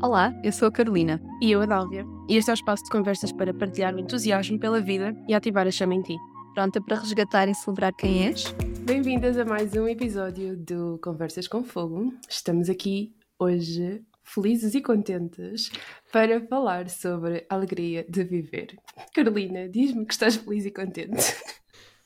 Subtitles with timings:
[0.00, 1.20] Olá, eu sou a Carolina.
[1.42, 2.06] E eu a Dálvia.
[2.28, 5.66] E este é o espaço de conversas para partilhar o entusiasmo pela vida e ativar
[5.66, 6.16] a chama em ti.
[6.54, 8.44] Pronta para resgatar e celebrar quem és?
[8.82, 12.14] Bem-vindas a mais um episódio do Conversas com Fogo.
[12.28, 15.68] Estamos aqui hoje felizes e contentes
[16.12, 18.78] para falar sobre a alegria de viver.
[19.12, 21.34] Carolina, diz-me que estás feliz e contente.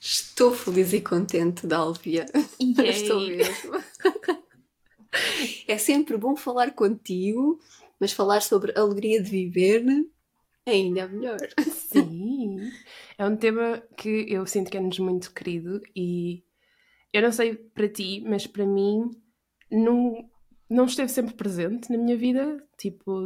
[0.01, 2.25] Estou feliz e contente, Dálvia.
[2.59, 3.73] Estou mesmo.
[5.69, 7.61] é sempre bom falar contigo,
[8.03, 9.85] mas falar sobre alegria de viver
[10.67, 11.39] ainda é melhor.
[11.71, 12.57] Sim,
[13.17, 16.43] é um tema que eu sinto que é-nos muito querido e
[17.13, 19.09] eu não sei para ti, mas para mim
[19.71, 20.29] não,
[20.69, 22.67] não esteve sempre presente na minha vida.
[22.77, 23.21] Tipo,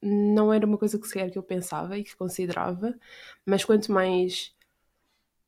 [0.00, 2.96] não era uma coisa que sequer que eu pensava e que considerava,
[3.44, 4.54] mas quanto mais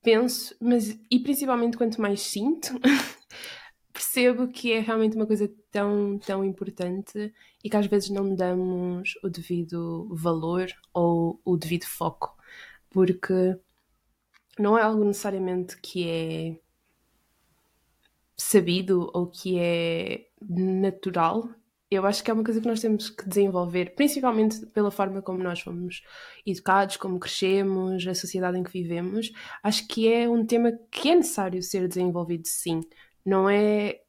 [0.02, 2.72] penso, mas e principalmente quanto mais sinto,
[4.12, 7.32] percebo que é realmente uma coisa tão, tão importante
[7.64, 12.36] e que às vezes não damos o devido valor ou o devido foco,
[12.90, 13.56] porque
[14.58, 16.58] não é algo necessariamente que é
[18.36, 21.48] sabido ou que é natural.
[21.90, 25.42] Eu acho que é uma coisa que nós temos que desenvolver, principalmente pela forma como
[25.42, 26.02] nós fomos
[26.44, 29.32] educados, como crescemos, a sociedade em que vivemos.
[29.62, 32.82] Acho que é um tema que é necessário ser desenvolvido, sim
[33.24, 34.00] não é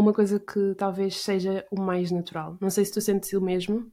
[0.00, 2.56] uma coisa que talvez seja o mais natural.
[2.60, 3.90] Não sei se tu sentes o mesmo.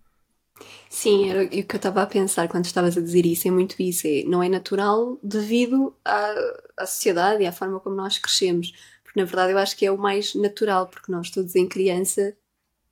[0.90, 3.82] Sim, era o que eu estava a pensar quando estavas a dizer isso, é muito
[3.82, 6.36] isso, é, não é natural devido à,
[6.78, 9.92] à sociedade e à forma como nós crescemos, porque na verdade eu acho que é
[9.92, 12.36] o mais natural, porque nós todos em criança,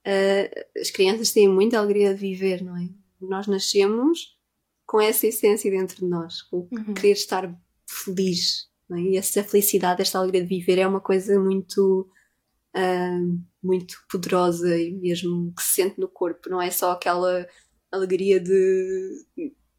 [0.07, 2.87] uh, as crianças têm muita alegria de viver, não é?
[3.19, 4.37] Nós nascemos
[4.85, 6.93] com essa essência dentro de nós, com uhum.
[6.93, 7.53] querer estar
[7.85, 8.99] feliz, é?
[8.99, 12.09] E essa felicidade, esta alegria de viver é uma coisa muito,
[12.75, 16.49] uh, muito poderosa e mesmo que se sente no corpo.
[16.49, 17.47] Não é só aquela
[17.91, 19.25] alegria de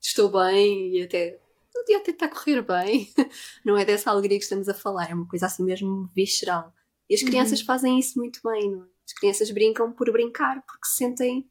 [0.00, 1.38] estou bem e até
[1.76, 3.12] o dia até está a correr bem.
[3.64, 6.72] Não é dessa alegria que estamos a falar, é uma coisa assim mesmo visceral.
[7.08, 7.66] E as crianças uhum.
[7.66, 8.86] fazem isso muito bem, não é?
[9.06, 11.48] As crianças brincam por brincar, porque se sentem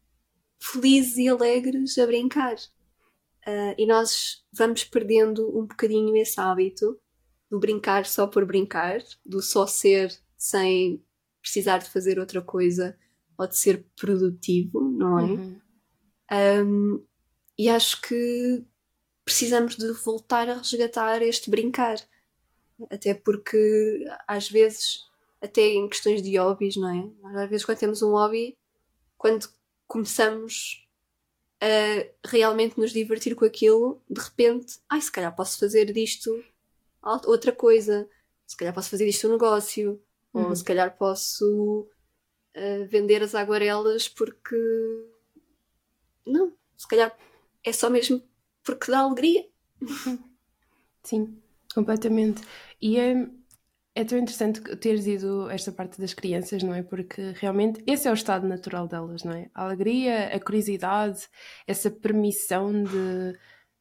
[0.62, 2.56] felizes e alegres a brincar.
[3.48, 7.00] Uh, e nós vamos perdendo um bocadinho esse hábito
[7.50, 11.04] do brincar só por brincar, do só ser sem
[11.48, 12.98] precisar de fazer outra coisa
[13.38, 15.24] ou de ser produtivo, não é?
[15.24, 15.62] Uhum.
[16.66, 17.06] Um,
[17.58, 18.66] e acho que
[19.24, 21.98] precisamos de voltar a resgatar este brincar.
[22.92, 25.06] Até porque às vezes,
[25.42, 27.44] até em questões de hobbies, não é?
[27.44, 28.58] Às vezes quando temos um hobby,
[29.18, 29.48] quando
[29.88, 30.86] começamos
[31.62, 36.44] a realmente nos divertir com aquilo, de repente, ai, se calhar posso fazer disto
[37.02, 38.08] outra coisa.
[38.46, 40.02] Se calhar posso fazer isto um negócio.
[40.38, 40.50] Uhum.
[40.50, 41.88] Ou se calhar posso
[42.56, 44.56] uh, vender as aguarelas porque.
[46.26, 47.16] Não, se calhar
[47.64, 48.22] é só mesmo
[48.64, 49.46] porque dá alegria.
[51.04, 51.42] Sim,
[51.74, 52.42] completamente.
[52.82, 53.28] E é,
[53.96, 56.84] é tão interessante teres ido esta parte das crianças, não é?
[56.84, 59.50] Porque realmente esse é o estado natural delas, não é?
[59.54, 61.30] A alegria, a curiosidade,
[61.66, 63.38] essa permissão de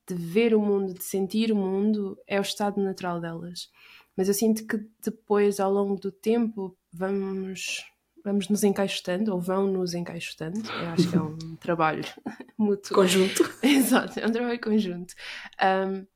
[0.09, 3.69] de ver o mundo, de sentir o mundo, é o estado natural delas.
[4.17, 7.85] Mas eu sinto que depois, ao longo do tempo, vamos,
[8.25, 10.59] vamos nos encaixotando, ou vão nos encaixotando.
[10.59, 12.05] Eu acho que é um trabalho
[12.57, 12.95] mútuo.
[12.95, 13.43] Conjunto.
[13.63, 15.15] Exato, é um trabalho conjunto.
[15.63, 16.07] Um,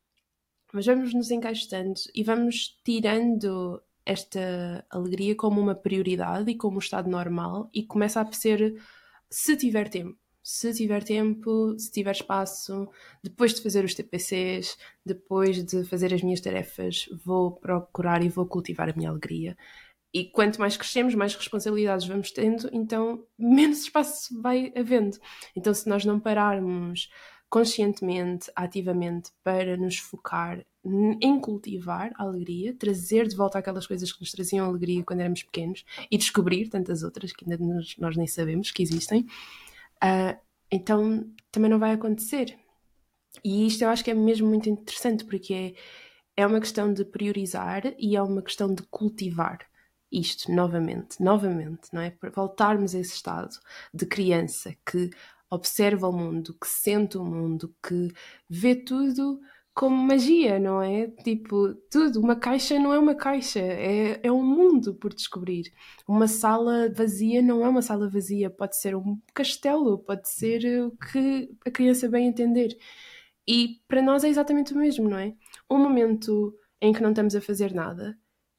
[0.72, 6.78] mas vamos nos encaixotando e vamos tirando esta alegria como uma prioridade e como um
[6.78, 8.80] estado normal e começa a ser
[9.28, 12.88] se tiver tempo se tiver tempo, se tiver espaço,
[13.22, 18.46] depois de fazer os TPCs, depois de fazer as minhas tarefas, vou procurar e vou
[18.46, 19.56] cultivar a minha alegria.
[20.12, 25.18] E quanto mais crescemos, mais responsabilidades vamos tendo, então menos espaço vai havendo.
[25.54, 27.08] Então, se nós não pararmos
[27.48, 30.64] conscientemente, ativamente, para nos focar
[31.20, 35.42] em cultivar a alegria, trazer de volta aquelas coisas que nos traziam alegria quando éramos
[35.42, 37.62] pequenos e descobrir tantas outras que ainda
[37.98, 39.26] nós nem sabemos que existem,
[40.02, 40.38] Uh,
[40.70, 42.58] então também não vai acontecer.
[43.44, 47.04] E isto eu acho que é mesmo muito interessante porque é, é uma questão de
[47.04, 49.58] priorizar e é uma questão de cultivar
[50.10, 52.10] isto novamente, novamente, não é?
[52.10, 53.56] Para voltarmos a esse estado
[53.94, 55.10] de criança que
[55.48, 58.08] observa o mundo, que sente o mundo, que
[58.48, 59.40] vê tudo
[59.80, 61.06] como magia, não é?
[61.24, 62.20] Tipo, tudo.
[62.20, 65.72] Uma caixa não é uma caixa, é, é um mundo por descobrir.
[66.06, 70.90] Uma sala vazia não é uma sala vazia, pode ser um castelo, pode ser o
[70.90, 72.76] que a criança bem entender.
[73.48, 75.34] E para nós é exatamente o mesmo, não é?
[75.70, 78.18] Um momento em que não estamos a fazer nada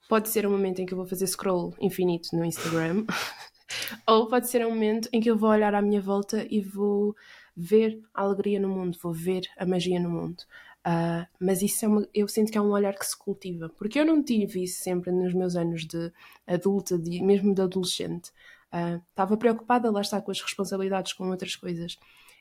[0.09, 3.05] pode ser um momento em que eu vou fazer scroll infinito no Instagram.
[4.07, 7.15] Ou pode ser um momento em que eu vou olhar à minha volta e vou
[7.55, 10.43] ver a alegria no mundo, vou ver a magia no mundo.
[10.85, 13.99] Uh, mas isso é uma, eu sinto que é um olhar que se cultiva, porque
[13.99, 16.11] eu não tive isso sempre nos meus anos de
[16.47, 18.31] adulta, de, mesmo de adolescente.
[18.73, 21.97] Uh, estava preocupada, lá está, com as responsabilidades, com outras coisas.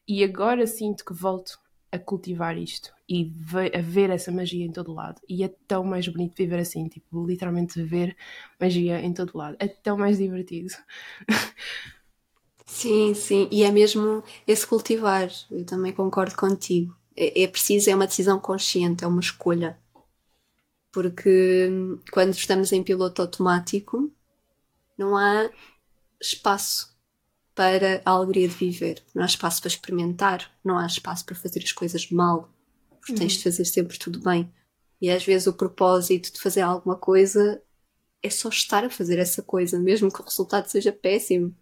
[0.08, 1.58] E agora sinto que volto
[1.92, 3.32] a cultivar isto e
[3.74, 5.20] a ver essa magia em todo lado.
[5.28, 8.16] E é tão mais bonito viver assim, tipo, literalmente ver
[8.60, 9.56] magia em todo lado.
[9.58, 10.72] É tão mais divertido.
[12.64, 15.28] Sim, sim, e é mesmo esse cultivar.
[15.50, 16.96] Eu também concordo contigo.
[17.16, 19.78] É, é preciso, é uma decisão consciente, é uma escolha.
[20.92, 24.12] Porque hum, quando estamos em piloto automático,
[24.98, 25.50] não há
[26.20, 26.90] espaço
[27.54, 29.02] para a alegria de viver.
[29.14, 32.52] Não há espaço para experimentar, não há espaço para fazer as coisas mal.
[32.90, 33.44] Porque tens de uhum.
[33.44, 34.52] fazer sempre tudo bem.
[35.00, 37.62] E às vezes o propósito de fazer alguma coisa
[38.22, 41.54] é só estar a fazer essa coisa, mesmo que o resultado seja péssimo.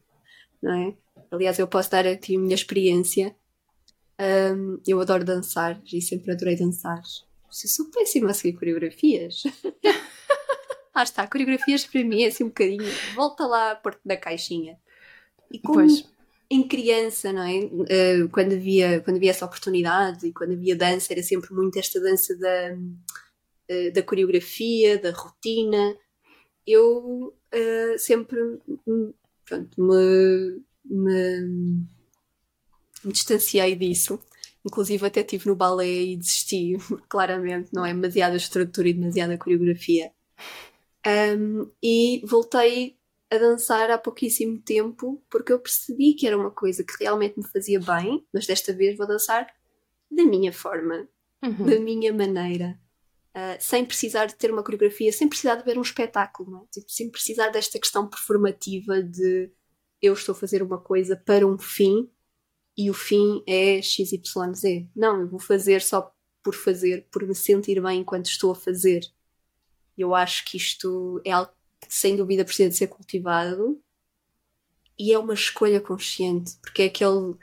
[0.60, 0.94] Não é?
[1.30, 3.34] Aliás, eu posso dar aqui a minha experiência.
[4.20, 6.98] Um, eu adoro dançar e sempre adorei dançar.
[6.98, 9.44] Eu sou péssima a seguir coreografias.
[10.92, 12.92] ah está, coreografias para mim é assim um bocadinho.
[13.14, 14.78] Volta lá a porta da caixinha.
[15.50, 16.04] E como pois.
[16.50, 17.60] em criança, não é?
[17.60, 22.00] Uh, quando, havia, quando havia essa oportunidade e quando havia dança, era sempre muito esta
[22.00, 25.96] dança da, uh, da coreografia, da rotina.
[26.66, 28.38] Eu uh, sempre
[29.44, 31.86] pronto, me, me,
[33.08, 34.20] me distanciei disso.
[34.64, 36.76] Inclusive até estive no balé e desisti,
[37.08, 37.92] claramente, não é?
[37.92, 40.12] Demasiada estrutura e demasiada coreografia.
[41.06, 42.96] Um, e voltei
[43.30, 47.46] a dançar há pouquíssimo tempo porque eu percebi que era uma coisa que realmente me
[47.46, 49.46] fazia bem, mas desta vez vou dançar
[50.10, 51.08] da minha forma,
[51.42, 51.66] uhum.
[51.66, 52.78] da minha maneira,
[53.34, 56.66] uh, sem precisar de ter uma coreografia, sem precisar de ver um espetáculo, é?
[56.72, 59.50] tipo, sem precisar desta questão performativa de
[60.00, 62.08] eu estou a fazer uma coisa para um fim
[62.78, 64.86] e o fim é XYZ.
[64.94, 69.00] Não, eu vou fazer só por fazer, por me sentir bem enquanto estou a fazer.
[69.96, 71.50] Eu acho que isto é algo
[71.88, 73.82] sem dúvida precisa de ser cultivado
[74.96, 77.36] e é uma escolha consciente, porque é aquele,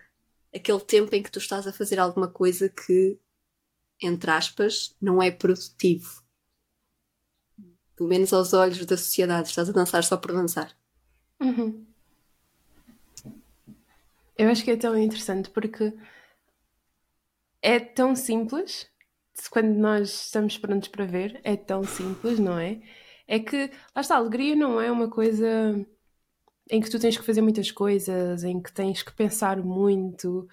[0.54, 3.20] aquele tempo em que tu estás a fazer alguma coisa que,
[4.02, 6.24] entre aspas, não é produtivo.
[7.94, 10.78] Pelo menos aos olhos da sociedade, estás a dançar só por dançar.
[11.42, 11.86] Uhum.
[14.38, 15.94] Eu acho que é tão interessante porque
[17.62, 18.90] é tão simples
[19.50, 22.82] quando nós estamos prontos para ver, é tão simples, não é?
[23.28, 25.86] É que, lá está, a alegria não é uma coisa
[26.70, 30.48] em que tu tens que fazer muitas coisas, em que tens que pensar muito.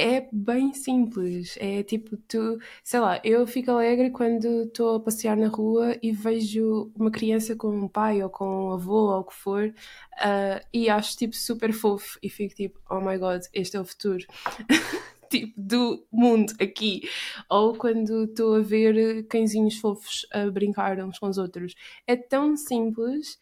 [0.00, 1.56] É bem simples.
[1.58, 6.12] É tipo, tu, sei lá, eu fico alegre quando estou a passear na rua e
[6.12, 10.64] vejo uma criança com um pai ou com um avô ou o que for uh,
[10.72, 14.24] e acho tipo super fofo e fico tipo, oh my god, este é o futuro.
[15.28, 17.02] tipo do mundo aqui.
[17.50, 21.74] Ou quando estou a ver cãezinhos fofos a brincar uns com os outros.
[22.06, 23.36] É tão simples.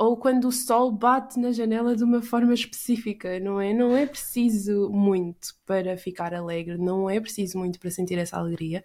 [0.00, 3.74] Ou quando o sol bate na janela de uma forma específica, não é?
[3.74, 8.82] Não é preciso muito para ficar alegre, não é preciso muito para sentir essa alegria.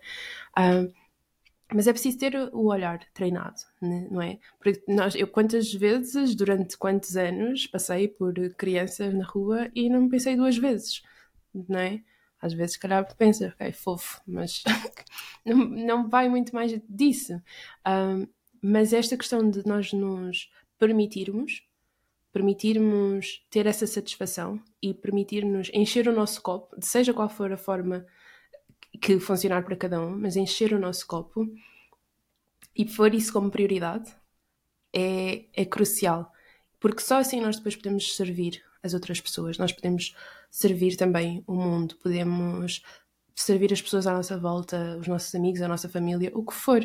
[0.60, 0.94] Uh,
[1.74, 4.10] mas é preciso ter o olhar treinado, né?
[4.12, 4.40] não é?
[4.60, 10.10] Porque nós, eu quantas vezes, durante quantos anos, passei por crianças na rua e não
[10.10, 11.02] pensei duas vezes,
[11.54, 12.02] não é?
[12.42, 14.64] Às vezes, se calhar, pensa, ok, fofo, mas
[15.46, 17.42] não, não vai muito mais disso.
[17.88, 18.28] Um,
[18.62, 21.64] mas esta questão de nós nos permitirmos,
[22.32, 28.06] permitirmos ter essa satisfação e permitirmos encher o nosso copo, seja qual for a forma
[29.02, 31.48] que funcionar para cada um, mas encher o nosso copo
[32.76, 34.14] e pôr isso como prioridade
[34.94, 36.32] é, é crucial.
[36.80, 40.16] Porque só assim nós depois podemos servir as outras pessoas, nós podemos
[40.52, 42.84] servir também o mundo, podemos
[43.36, 46.80] servir as pessoas à nossa volta, os nossos amigos, a nossa família, o que for.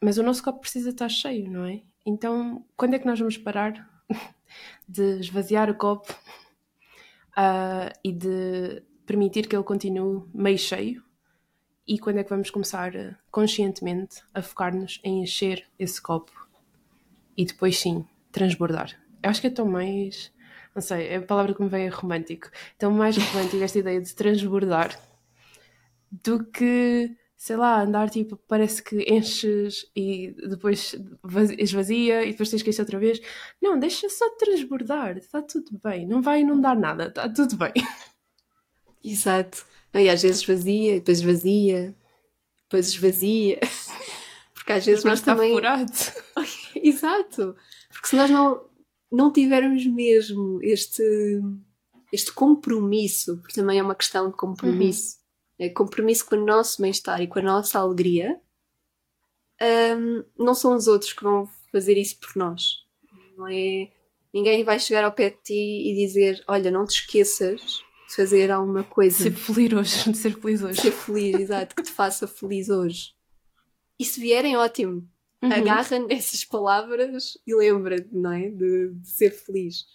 [0.00, 1.82] Mas o nosso copo precisa estar cheio, não é?
[2.04, 3.88] Então, quando é que nós vamos parar
[4.88, 6.12] de esvaziar o copo
[7.32, 11.02] uh, e de permitir que ele continue meio cheio?
[11.86, 12.92] E quando é que vamos começar
[13.30, 16.32] conscientemente a focar-nos em encher esse copo
[17.36, 18.98] e depois sim transbordar?
[19.22, 20.32] Eu acho que é tão mais
[20.74, 22.50] não sei, é a palavra que me vem é romântico.
[22.76, 24.98] Então, mais romântico esta ideia de transbordar
[26.10, 30.96] do que, sei lá, andar tipo, parece que enches e depois
[31.58, 33.20] esvazia e depois tens que encher outra vez.
[33.60, 37.74] Não, deixa só transbordar, está tudo bem, não vai inundar nada, está tudo bem.
[39.04, 39.66] Exato.
[39.92, 41.94] E às vezes esvazia, depois esvazia,
[42.62, 43.60] depois esvazia.
[44.54, 45.52] Porque às vezes nós também.
[45.52, 45.92] Furado.
[46.82, 47.54] Exato.
[47.90, 48.64] Porque se nós não
[49.12, 51.02] não tivermos mesmo este,
[52.10, 55.23] este compromisso, porque também é uma questão de compromisso, uhum.
[55.58, 58.40] É compromisso com o nosso bem-estar e com a nossa alegria,
[59.96, 62.84] um, não são os outros que vão fazer isso por nós.
[63.36, 63.90] Não é?
[64.32, 68.50] Ninguém vai chegar ao pé de ti e dizer: Olha, não te esqueças de fazer
[68.50, 69.16] alguma coisa.
[69.16, 70.80] Ser feliz hoje, de ser feliz hoje.
[70.80, 73.14] Ser feliz, exato, que te faça feliz hoje.
[73.98, 75.08] E se vierem, ótimo.
[75.42, 75.52] Uhum.
[75.52, 78.48] Agarra nessas palavras e lembra-te, não é?
[78.48, 79.86] De, de ser feliz.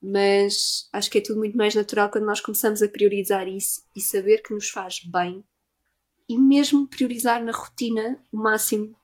[0.00, 4.00] Mas acho que é tudo muito mais natural quando nós começamos a priorizar isso e
[4.00, 5.44] saber que nos faz bem
[6.28, 8.94] e mesmo priorizar na rotina o máximo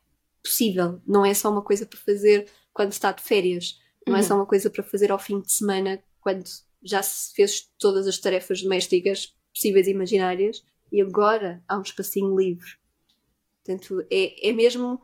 [0.42, 1.00] possível.
[1.06, 4.20] Não é só uma coisa para fazer quando está de férias, não uhum.
[4.20, 6.44] é só uma coisa para fazer ao fim de semana quando
[6.82, 12.36] já se fez todas as tarefas domésticas possíveis e imaginárias e agora há um espacinho
[12.36, 12.70] livre.
[13.64, 15.00] Portanto, é, é mesmo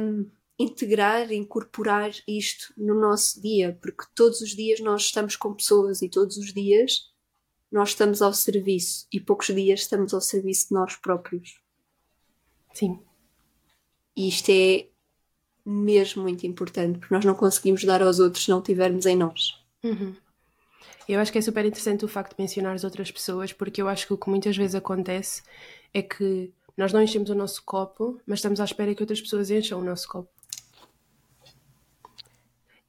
[0.00, 6.00] um, integrar, incorporar isto no nosso dia, porque todos os dias nós estamos com pessoas
[6.02, 7.10] e todos os dias
[7.70, 11.60] nós estamos ao serviço e poucos dias estamos ao serviço de nós próprios.
[12.72, 12.98] Sim.
[14.16, 14.88] E isto é
[15.64, 19.60] mesmo muito importante, porque nós não conseguimos dar aos outros se não tivermos em nós.
[19.82, 20.14] Uhum.
[21.08, 23.88] Eu acho que é super interessante o facto de mencionar as outras pessoas, porque eu
[23.88, 25.42] acho que o que muitas vezes acontece
[25.92, 29.50] é que nós não enchemos o nosso copo, mas estamos à espera que outras pessoas
[29.50, 30.35] encham o nosso copo.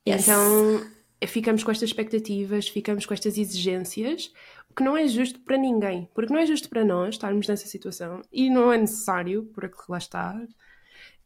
[0.07, 0.27] Yes.
[0.27, 0.81] Então
[1.25, 4.31] ficamos com estas expectativas, ficamos com estas exigências,
[4.77, 8.21] que não é justo para ninguém, porque não é justo para nós estarmos nessa situação
[8.31, 10.39] e não é necessário, porque lá está,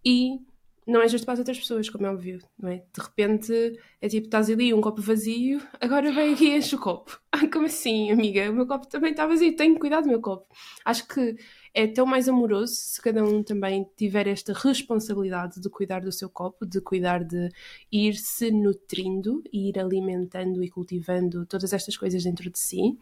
[0.06, 0.40] e
[0.88, 2.78] não é justo para as outras pessoas, como é óbvio, não é?
[2.78, 6.80] De repente é tipo, estás ali um copo vazio, agora vem aqui e enche o
[6.80, 7.20] copo.
[7.42, 8.52] Ah, como assim, amiga?
[8.52, 10.46] O meu copo também está vazio, tenho cuidado do meu copo.
[10.86, 11.36] Acho que
[11.74, 16.30] é tão mais amoroso se cada um também tiver esta responsabilidade de cuidar do seu
[16.30, 17.50] copo, de cuidar de
[17.92, 22.98] ir se nutrindo, ir alimentando e cultivando todas estas coisas dentro de si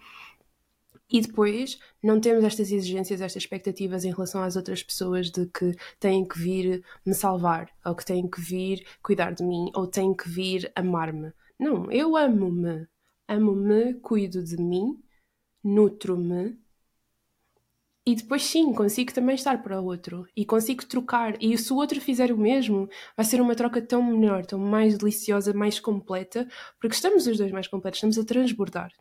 [1.11, 5.75] e depois não temos estas exigências, estas expectativas em relação às outras pessoas de que
[5.99, 10.13] têm que vir me salvar, ou que têm que vir cuidar de mim, ou têm
[10.13, 11.33] que vir amar-me.
[11.59, 12.87] Não, eu amo-me.
[13.29, 14.99] Amo-me, cuido de mim,
[15.63, 16.57] nutro-me.
[18.03, 20.25] E depois sim, consigo também estar para o outro.
[20.35, 21.37] E consigo trocar.
[21.39, 24.97] E se o outro fizer o mesmo, vai ser uma troca tão melhor, tão mais
[24.97, 26.47] deliciosa, mais completa,
[26.81, 28.91] porque estamos os dois mais completos, estamos a transbordar.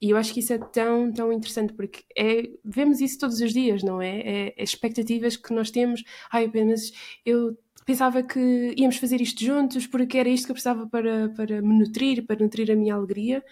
[0.00, 3.52] E eu acho que isso é tão, tão interessante, porque é, vemos isso todos os
[3.52, 4.18] dias, não é?
[4.18, 6.02] É, é expectativas que nós temos.
[6.32, 6.92] Ai, mas
[7.24, 11.62] eu pensava que íamos fazer isto juntos porque era isto que eu precisava para, para
[11.62, 13.44] me nutrir, para nutrir a minha alegria.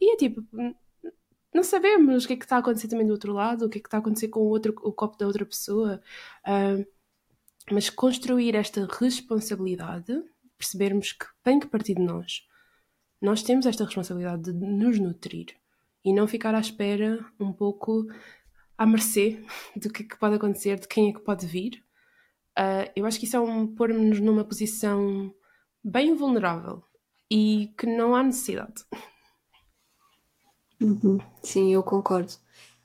[0.00, 0.44] E é tipo,
[1.54, 3.78] não sabemos o que é que está a acontecer também do outro lado, o que
[3.78, 6.00] é que está a acontecer com o, outro, o copo da outra pessoa.
[6.46, 6.86] Uh,
[7.70, 10.22] mas construir esta responsabilidade,
[10.56, 12.46] percebermos que tem que partir de nós.
[13.20, 15.56] Nós temos esta responsabilidade de nos nutrir
[16.04, 18.06] e não ficar à espera um pouco
[18.76, 19.42] à mercê
[19.76, 21.82] do que, é que pode acontecer, de quem é que pode vir.
[22.58, 25.32] Uh, eu acho que isso é um pôr-nos numa posição
[25.84, 26.82] bem vulnerável
[27.30, 28.84] e que não há necessidade.
[30.80, 31.18] Uhum.
[31.40, 32.32] Sim, eu concordo.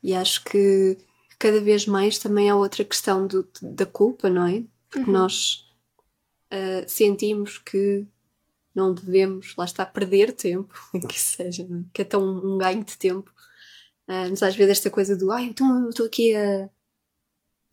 [0.03, 0.97] E acho que
[1.39, 4.63] cada vez mais também há outra questão do, da culpa, não é?
[4.89, 5.17] Porque uhum.
[5.17, 5.65] nós
[6.51, 8.05] uh, sentimos que
[8.75, 10.73] não devemos, lá está, perder tempo,
[11.09, 11.83] que seja, é?
[11.91, 13.31] que é tão um ganho de tempo.
[14.07, 16.69] Uh, mas às vezes esta coisa do, ai, então eu estou aqui a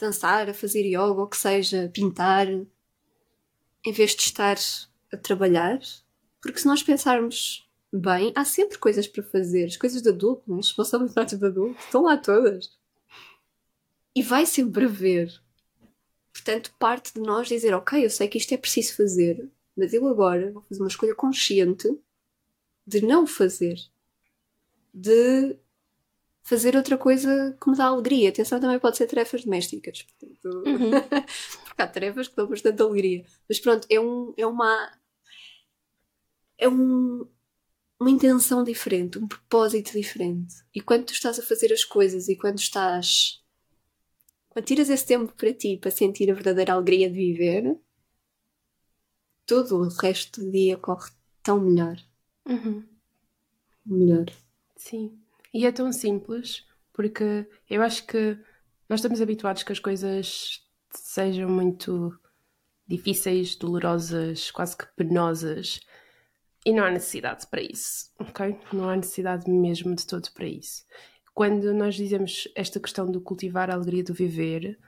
[0.00, 4.56] dançar, a fazer yoga, ou que seja, pintar, em vez de estar
[5.12, 5.78] a trabalhar,
[6.40, 10.58] porque se nós pensarmos bem, há sempre coisas para fazer, as coisas de adulto, né?
[10.58, 12.78] as responsabilidades de adulto, estão lá todas.
[14.14, 15.40] E vai sempre haver.
[16.32, 20.06] Portanto, parte de nós dizer, ok, eu sei que isto é preciso fazer, mas eu
[20.06, 21.88] agora vou fazer uma escolha consciente
[22.86, 23.78] de não fazer.
[24.92, 25.56] De
[26.42, 28.30] fazer outra coisa que me dá alegria.
[28.30, 30.02] Atenção, também pode ser tarefas domésticas.
[30.02, 30.90] Portanto, uhum.
[31.64, 33.24] porque há tarefas que dão bastante alegria.
[33.48, 34.92] Mas pronto, é, um, é uma.
[36.58, 37.26] É um,
[37.98, 40.54] uma intenção diferente, um propósito diferente.
[40.74, 43.42] E quando tu estás a fazer as coisas e quando estás.
[44.48, 47.78] Quando tiras esse tempo para ti, para sentir a verdadeira alegria de viver,
[49.46, 51.10] todo o resto do dia corre
[51.42, 51.96] tão melhor.
[52.46, 52.84] Uhum.
[53.86, 54.26] Melhor.
[54.76, 55.19] Sim.
[55.52, 58.38] E é tão simples, porque eu acho que
[58.88, 62.12] nós estamos habituados que as coisas sejam muito
[62.86, 65.80] difíceis, dolorosas, quase que penosas.
[66.66, 68.58] E não há necessidade para isso, ok?
[68.72, 70.84] Não há necessidade mesmo de todo para isso.
[71.32, 74.78] Quando nós dizemos esta questão de cultivar a alegria do viver,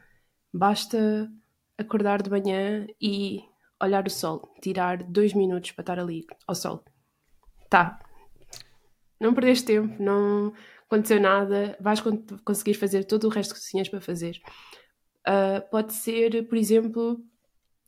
[0.52, 1.30] basta
[1.78, 3.40] acordar de manhã e
[3.80, 6.84] olhar o sol, tirar dois minutos para estar ali ao sol.
[7.70, 7.98] tá,
[9.22, 10.52] não perdeste tempo, não
[10.86, 12.02] aconteceu nada, vais
[12.44, 14.40] conseguir fazer todo o resto que tinhas para fazer.
[15.26, 17.24] Uh, pode ser, por exemplo,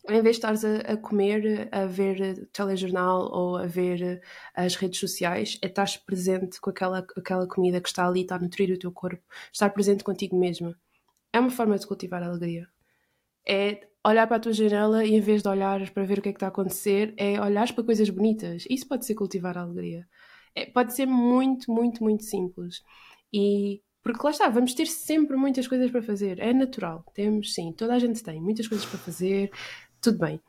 [0.09, 4.23] em vez de estares a, a, comer, a ver telejornal ou a ver
[4.55, 8.39] as redes sociais, é estar presente com aquela, aquela comida que está ali, está a
[8.39, 9.23] nutrir o teu corpo,
[9.53, 10.79] estar presente contigo mesma.
[11.33, 12.69] É uma forma de cultivar a alegria.
[13.47, 16.29] É olhar para a tua janela e em vez de olhares para ver o que
[16.29, 18.65] é que está a acontecer, é olhar para coisas bonitas.
[18.71, 20.07] Isso pode ser cultivar a alegria.
[20.55, 22.83] É, pode ser muito, muito, muito simples.
[23.33, 26.39] E porque lá está, vamos ter sempre muitas coisas para fazer.
[26.39, 27.05] É natural.
[27.15, 29.51] Temos, sim, toda a gente tem muitas coisas para fazer,
[30.01, 30.41] tudo bem.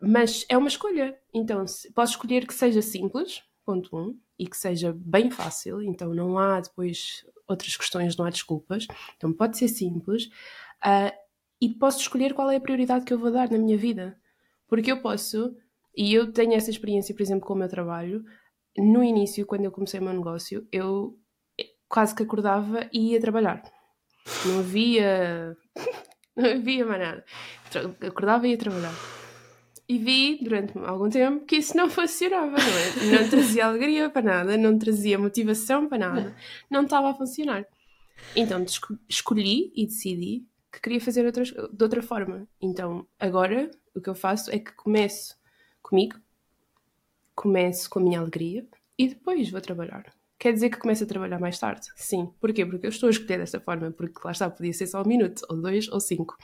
[0.00, 1.16] Mas é uma escolha.
[1.32, 5.80] Então, posso escolher que seja simples, ponto um, e que seja bem fácil.
[5.80, 8.88] Então, não há depois outras questões, não há desculpas.
[9.16, 10.26] Então, pode ser simples.
[10.84, 11.16] Uh,
[11.60, 14.18] e posso escolher qual é a prioridade que eu vou dar na minha vida.
[14.66, 15.54] Porque eu posso,
[15.96, 18.24] e eu tenho essa experiência, por exemplo, com o meu trabalho.
[18.76, 21.18] No início, quando eu comecei o meu negócio, eu
[21.88, 23.62] quase que acordava e ia trabalhar.
[24.46, 25.56] Não havia
[26.36, 27.24] não havia mais nada.
[28.06, 28.94] Acordava e ia trabalhar.
[29.88, 33.20] E vi durante algum tempo que isso não funcionava, não é?
[33.20, 36.36] Não trazia alegria para nada, não trazia motivação para nada,
[36.70, 37.66] não estava a funcionar.
[38.34, 38.64] Então
[39.08, 42.48] escolhi e decidi que queria fazer outras, de outra forma.
[42.60, 45.36] Então agora o que eu faço é que começo
[45.82, 46.16] comigo,
[47.34, 48.66] começo com a minha alegria
[48.98, 50.12] e depois vou trabalhar.
[50.38, 51.86] Quer dizer que começo a trabalhar mais tarde?
[51.94, 52.32] Sim.
[52.40, 52.66] Porquê?
[52.66, 55.42] Porque eu estou a escolher desta forma, porque lá está, podia ser só um minuto,
[55.48, 56.36] ou dois, ou cinco.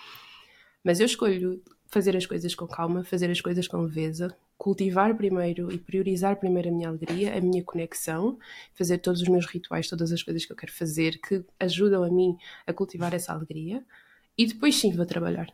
[0.85, 5.73] Mas eu escolho fazer as coisas com calma, fazer as coisas com leveza, cultivar primeiro
[5.73, 8.39] e priorizar primeiro a minha alegria, a minha conexão,
[8.75, 12.11] fazer todos os meus rituais, todas as coisas que eu quero fazer que ajudam a
[12.11, 13.85] mim a cultivar essa alegria
[14.37, 15.49] e depois sim vou trabalhar.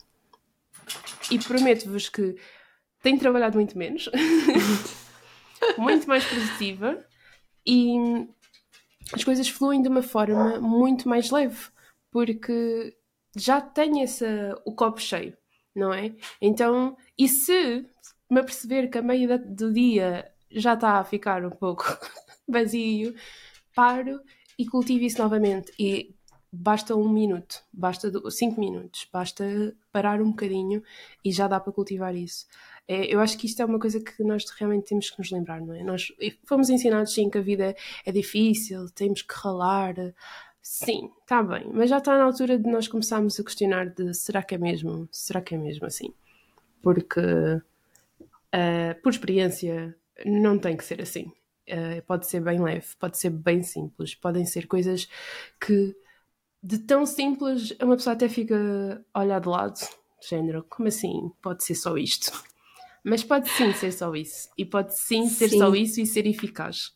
[1.31, 2.37] E prometo-vos que
[3.03, 4.11] tenho trabalhado muito menos,
[5.79, 7.05] muito mais positiva
[7.67, 7.97] e
[9.13, 11.69] as coisas fluem de uma forma muito mais leve,
[12.11, 12.97] porque
[13.37, 15.37] já tenho essa, o copo cheio,
[15.75, 16.13] não é?
[16.41, 17.87] Então, e se
[18.31, 21.85] me aperceber que a meio do dia já está a ficar um pouco
[22.49, 23.15] vazio,
[23.75, 24.21] paro
[24.59, 25.73] e cultivo isso novamente.
[25.79, 26.15] E
[26.53, 29.45] basta um minuto, basta cinco minutos, basta
[29.93, 30.83] parar um bocadinho
[31.25, 32.47] e já dá para cultivar isso.
[32.87, 35.61] É, eu acho que isto é uma coisa que nós realmente temos que nos lembrar,
[35.61, 35.83] não é?
[35.83, 36.13] Nós
[36.45, 39.95] fomos ensinados sim que a vida é difícil, temos que ralar.
[40.61, 44.43] Sim, está bem, mas já está na altura de nós começarmos a questionar de será
[44.43, 46.13] que é mesmo, será que é mesmo assim?
[46.83, 51.33] Porque uh, por experiência não tem que ser assim.
[51.69, 55.09] Uh, pode ser bem leve, pode ser bem simples, podem ser coisas
[55.59, 55.97] que
[56.63, 59.79] de tão simples uma pessoa até fica a olhar de lado,
[60.21, 61.31] género, como assim?
[61.43, 62.33] Pode ser só isto.
[63.05, 64.49] Mas pode sim ser só isso.
[64.57, 65.59] E pode sim ser sim.
[65.59, 66.93] só isso e ser eficaz.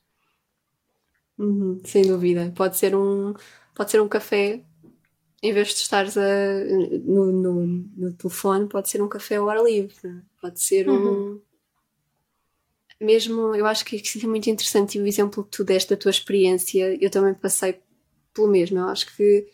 [1.38, 2.50] Uhum, sem dúvida.
[2.56, 3.34] Pode ser um,
[3.74, 4.64] pode ser um café,
[5.42, 6.64] em vez de estares a,
[7.04, 10.22] no, no, no telefone, pode ser um café ao ar livre.
[10.40, 11.34] Pode ser uhum.
[11.34, 11.40] um.
[13.00, 15.96] Mesmo, eu acho que isso é muito interessante e o exemplo que tu deste da
[15.96, 17.80] tua experiência, eu também passei
[18.34, 18.78] pelo mesmo.
[18.78, 19.46] Eu acho que,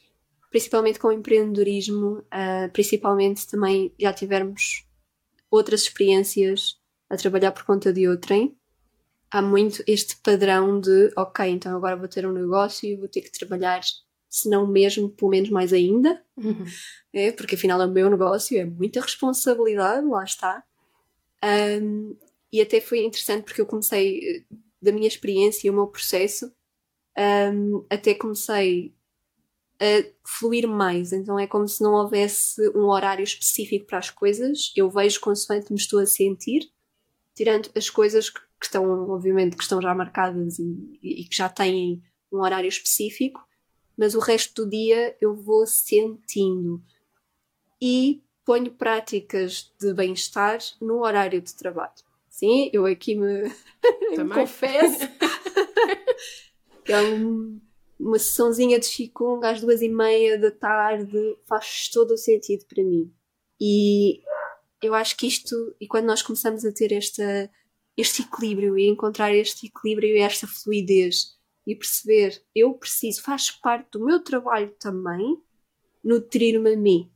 [0.51, 4.87] principalmente com o empreendedorismo, uh, principalmente também já tivemos
[5.55, 8.57] outras experiências a trabalhar por conta de outrem,
[9.31, 13.21] há muito este padrão de ok, então agora vou ter um negócio e vou ter
[13.21, 13.81] que trabalhar,
[14.29, 16.65] se não mesmo, pelo menos mais ainda, uhum.
[17.13, 20.65] é, porque afinal é o meu negócio, é muita responsabilidade, lá está.
[21.83, 22.17] Um,
[22.53, 24.47] e até foi interessante porque eu comecei,
[24.81, 26.53] da minha experiência e o meu processo,
[27.53, 28.95] um, até comecei
[29.81, 31.13] a fluir mais.
[31.13, 34.73] Então é como se não houvesse um horário específico para as coisas.
[34.77, 36.71] Eu vejo consoante me estou a sentir,
[37.35, 42.03] tirando as coisas que, estão, obviamente, que estão já marcadas e, e, que já têm
[42.33, 43.47] um horário específico,
[43.97, 46.83] mas o resto do dia eu vou sentindo.
[47.81, 51.93] E ponho práticas de bem-estar no horário de trabalho.
[52.29, 53.43] Sim, eu aqui me,
[54.17, 55.09] me confesso.
[56.89, 57.61] é um,
[58.05, 62.85] uma sessãozinha de Qigong às duas e meia da tarde faz todo o sentido para
[62.85, 63.11] mim.
[63.59, 64.21] E
[64.83, 67.51] eu acho que isto, e quando nós começamos a ter esta,
[67.97, 73.93] este equilíbrio e encontrar este equilíbrio e esta fluidez e perceber, eu preciso, faz parte
[73.93, 75.43] do meu trabalho também,
[76.05, 77.11] nutrir-me a mim.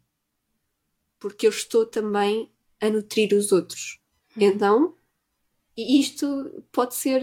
[1.20, 4.00] Porque eu estou também a nutrir os outros.
[4.34, 4.42] Uhum.
[4.42, 4.94] Então,
[5.76, 7.22] isto pode ser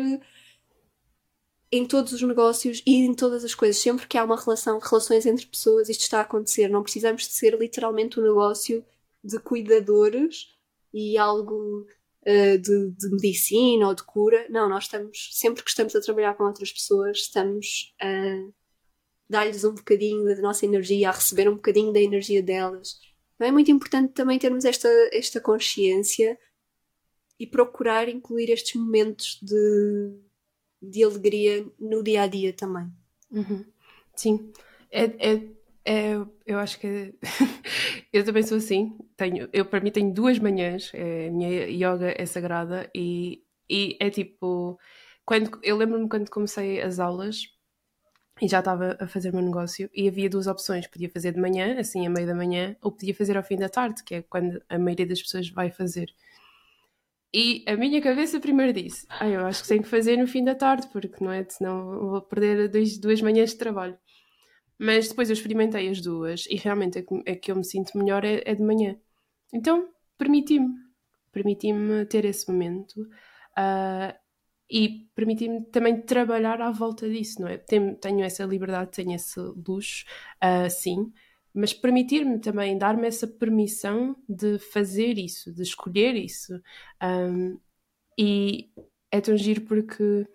[1.72, 3.82] em todos os negócios e em todas as coisas.
[3.82, 6.70] Sempre que há uma relação, relações entre pessoas, isto está a acontecer.
[6.70, 8.86] Não precisamos de ser literalmente um negócio
[9.24, 10.56] de cuidadores
[10.94, 11.86] e algo
[12.22, 14.46] uh, de, de, medicina ou de cura.
[14.50, 18.48] Não, nós estamos, sempre que estamos a trabalhar com outras pessoas, estamos a
[19.28, 23.00] dar-lhes um bocadinho da nossa energia, a receber um bocadinho da energia delas.
[23.36, 26.38] Então é muito importante também termos esta, esta consciência
[27.40, 30.14] e procurar incluir estes momentos de,
[30.90, 32.88] de alegria no dia a dia também.
[33.32, 33.66] Uhum.
[34.16, 34.52] Sim,
[34.92, 35.42] é, é,
[35.86, 37.14] é, eu acho que
[38.14, 38.98] eu também sou assim.
[39.18, 44.10] Tenho, eu para mim tenho duas manhãs, é, minha yoga é sagrada e, e é
[44.10, 44.80] tipo
[45.26, 47.56] quando eu lembro-me quando comecei as aulas
[48.42, 51.40] e já estava a fazer o meu negócio e havia duas opções, podia fazer de
[51.40, 54.22] manhã, assim a meio da manhã, ou podia fazer ao fim da tarde, que é
[54.22, 56.14] quando a maioria das pessoas vai fazer.
[57.38, 60.42] E a minha cabeça primeiro disse: ah, eu acho que tenho que fazer no fim
[60.42, 61.44] da tarde, porque não é?
[61.50, 63.98] Senão vou perder dois, duas manhãs de trabalho.
[64.80, 67.98] Mas depois eu experimentei as duas e realmente a que, a que eu me sinto
[67.98, 68.98] melhor é, é de manhã.
[69.54, 70.70] Então permiti-me,
[71.34, 74.16] permiti-me ter esse momento uh,
[74.72, 77.58] e permiti-me também trabalhar à volta disso, não é?
[77.58, 80.06] Tenho, tenho essa liberdade, tenho esse luxo,
[80.42, 81.12] uh, sim,
[81.56, 86.62] mas permitir-me também, dar-me essa permissão de fazer isso, de escolher isso.
[87.02, 87.58] Um,
[88.18, 88.70] e
[89.10, 90.28] é tão giro porque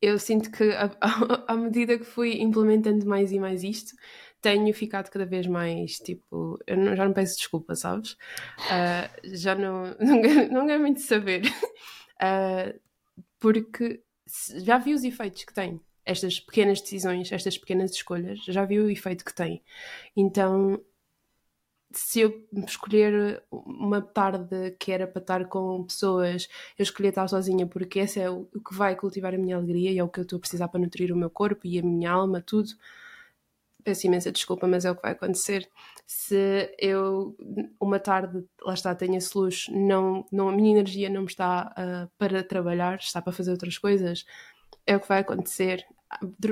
[0.00, 0.70] eu sinto que
[1.48, 3.96] à medida que fui implementando mais e mais isto,
[4.40, 8.12] tenho ficado cada vez mais tipo, eu não, já não peço desculpa, sabes?
[8.12, 9.96] Uh, já não,
[10.52, 11.42] não, quero, muito saber,
[12.22, 12.78] uh,
[13.40, 14.00] porque
[14.64, 18.90] já vi os efeitos que tem estas pequenas decisões, estas pequenas escolhas, já viu o
[18.90, 19.62] efeito que tem.
[20.16, 20.82] Então,
[21.92, 27.66] se eu escolher uma tarde que era para estar com pessoas, eu escolhi estar sozinha
[27.66, 30.22] porque esse é o que vai cultivar a minha alegria e é o que eu
[30.22, 32.70] estou a precisar para nutrir o meu corpo e a minha alma, tudo.
[33.84, 35.68] Peço imensa desculpa, mas é o que vai acontecer.
[36.06, 37.36] Se eu,
[37.80, 42.10] uma tarde, lá está, tenho esse luxo, não, não, a minha energia não está uh,
[42.18, 44.24] para trabalhar, está para fazer outras coisas,
[44.86, 45.86] é o que vai acontecer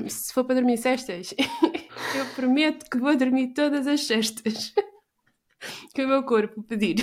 [0.08, 1.34] se for para dormir cestas,
[2.14, 4.74] eu prometo que vou dormir todas as cestas
[5.94, 6.96] que o meu corpo pedir.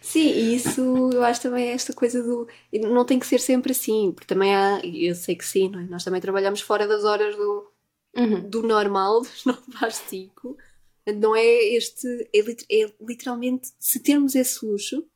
[0.00, 2.46] Sim, e isso eu acho também é esta coisa do.
[2.72, 4.80] Não tem que ser sempre assim, porque também há.
[4.84, 5.84] Eu sei que sim, é?
[5.88, 7.72] nós também trabalhamos fora das horas do,
[8.16, 8.48] uhum.
[8.48, 10.56] do normal, dos 9 às 5.
[11.18, 12.06] Não é este.
[12.34, 15.06] É, é literalmente se termos esse luxo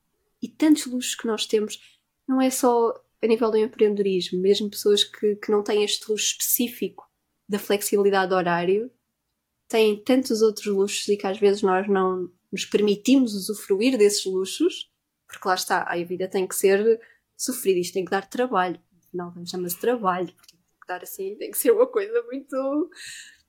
[0.41, 1.81] e tantos luxos que nós temos,
[2.27, 2.95] não é só
[3.27, 7.07] a nível do empreendedorismo, mesmo pessoas que, que não têm este luxo específico
[7.49, 8.91] da flexibilidade de horário,
[9.69, 14.91] têm tantos outros luxos e que às vezes nós não nos permitimos usufruir desses luxos,
[15.27, 17.01] porque lá está, a vida tem que ser
[17.37, 18.81] sofrida, isto tem que dar trabalho.
[19.13, 22.91] Não, chama-se trabalho, porque tem que dar assim, tem que ser uma coisa muito,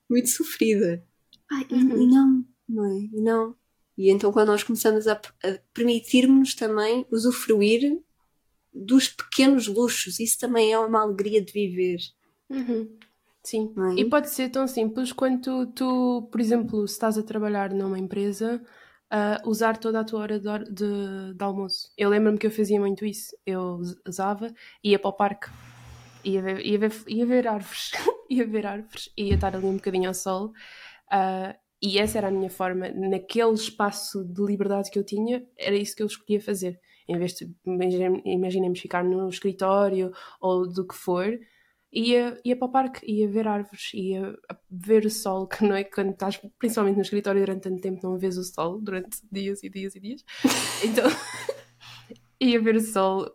[0.10, 1.06] muito sofrida.
[1.52, 2.02] Ah, e, uhum.
[2.02, 3.00] e não, não é?
[3.00, 3.56] E não.
[3.98, 8.00] E então quando nós começamos a, a permitirmos também usufruir
[8.73, 10.19] dos pequenos luxos.
[10.19, 11.99] Isso também é uma alegria de viver.
[12.49, 12.97] Uhum.
[13.43, 14.01] Sim, é?
[14.01, 18.62] e pode ser tão simples quanto tu, por exemplo, se estás a trabalhar numa empresa,
[19.10, 21.89] uh, usar toda a tua hora de, de, de almoço.
[21.97, 23.34] Eu lembro-me que eu fazia muito isso.
[23.45, 24.53] Eu usava,
[24.84, 25.47] ia para o parque,
[26.25, 27.91] ia ver, ia ver, ia ver árvores,
[28.30, 30.47] ia ver árvores, ia estar ali um bocadinho ao sol.
[31.08, 35.75] Uh, e essa era a minha forma, naquele espaço de liberdade que eu tinha, era
[35.75, 37.50] isso que eu escolhia fazer em vez de
[38.26, 41.39] imaginemos ficar no escritório ou do que for,
[41.91, 44.38] ia, ia para o parque, ia ver árvores, ia
[44.70, 48.17] ver o sol, que não é quando estás principalmente no escritório durante tanto tempo não
[48.17, 50.24] vês o sol durante dias e dias e dias.
[50.84, 51.06] Então
[52.39, 53.32] ia ver o sol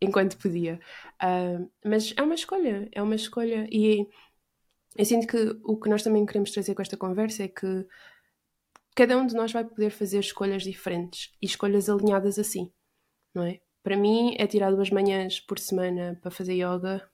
[0.00, 0.80] enquanto podia.
[1.22, 3.68] Uh, mas é uma escolha, é uma escolha.
[3.70, 4.06] E
[4.96, 7.86] eu sinto que o que nós também queremos trazer com esta conversa é que
[8.94, 12.72] cada um de nós vai poder fazer escolhas diferentes e escolhas alinhadas assim
[13.36, 13.60] não é?
[13.82, 17.06] Para mim é tirar duas manhãs por semana para fazer yoga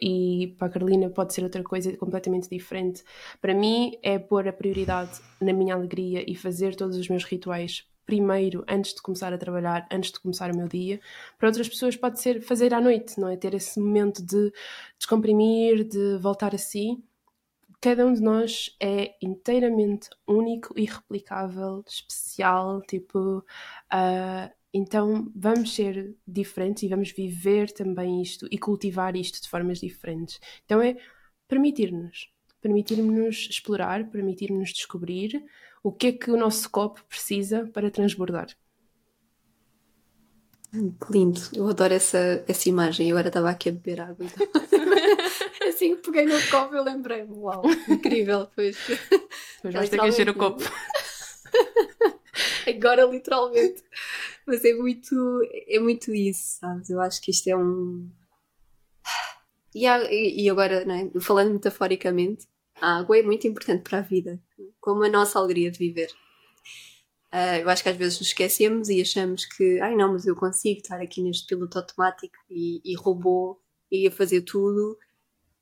[0.00, 3.02] e para a Carolina pode ser outra coisa completamente diferente.
[3.40, 7.86] Para mim é pôr a prioridade na minha alegria e fazer todos os meus rituais
[8.06, 11.00] primeiro, antes de começar a trabalhar, antes de começar o meu dia.
[11.38, 13.36] Para outras pessoas pode ser fazer à noite, não é?
[13.36, 14.52] Ter esse momento de
[14.98, 16.98] descomprimir, de voltar a si.
[17.80, 26.82] Cada um de nós é inteiramente único, irreplicável, especial, tipo, uh, então vamos ser diferentes
[26.82, 30.40] e vamos viver também isto e cultivar isto de formas diferentes.
[30.64, 30.96] Então é
[31.48, 32.30] permitir-nos,
[32.60, 35.44] permitir-nos explorar, permitir-nos descobrir
[35.82, 38.48] o que é que o nosso copo precisa para transbordar.
[40.72, 43.08] Que lindo, eu adoro essa, essa imagem.
[43.08, 44.24] Eu agora estava aqui a beber água.
[44.24, 44.46] Então...
[45.68, 48.46] assim que peguei no copo, eu lembrei-me: uau, incrível.
[48.54, 48.76] Pois,
[49.62, 50.62] pois vais ter que encher o copo.
[52.66, 53.82] Agora, literalmente.
[54.46, 56.90] Mas é muito, é muito isso, sabes?
[56.90, 58.08] Eu acho que isto é um.
[59.74, 61.20] E, há, e agora, é?
[61.20, 62.48] falando metaforicamente,
[62.80, 64.42] a água é muito importante para a vida,
[64.80, 66.10] como a nossa alegria de viver.
[67.32, 70.34] Uh, eu acho que às vezes nos esquecemos e achamos que, ai não, mas eu
[70.34, 74.98] consigo estar aqui neste piloto automático e, e robô e a fazer tudo,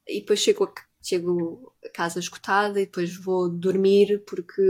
[0.07, 4.63] e depois chego a, chego a casa escutada e depois vou dormir porque